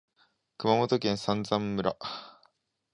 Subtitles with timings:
[0.57, 1.95] 熊本県産山村